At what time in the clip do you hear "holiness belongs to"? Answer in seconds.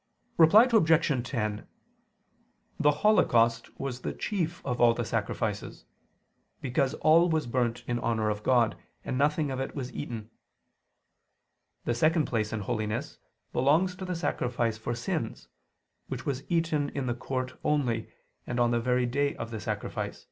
12.61-14.05